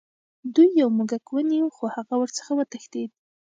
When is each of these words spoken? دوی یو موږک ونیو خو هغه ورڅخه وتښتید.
دوی 0.55 0.69
یو 0.81 0.89
موږک 0.97 1.23
ونیو 1.31 1.67
خو 1.75 1.83
هغه 1.95 2.13
ورڅخه 2.21 2.51
وتښتید. 2.55 3.11